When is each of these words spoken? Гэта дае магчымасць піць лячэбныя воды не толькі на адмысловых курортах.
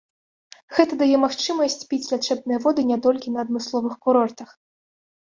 Гэта 0.77 0.97
дае 1.01 1.17
магчымасць 1.25 1.85
піць 1.93 2.01
лячэбныя 2.15 2.59
воды 2.67 2.89
не 2.95 3.01
толькі 3.07 3.27
на 3.37 3.49
адмысловых 3.49 3.93
курортах. 4.07 4.61